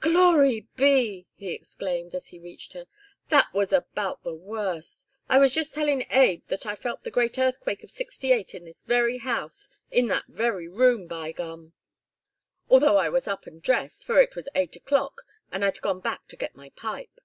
[0.00, 2.86] "Glory be!" he exclaimed, as he reached her.
[3.28, 5.06] "That was about the worst!
[5.28, 8.82] I was just tellin' Abe that I felt the great earthquake of '68 in this
[8.82, 11.72] very house, in that very room, by gum,
[12.68, 15.22] although I was up and dressed, for it was eight o'clock,
[15.52, 17.20] and I'd gone back for my pipe.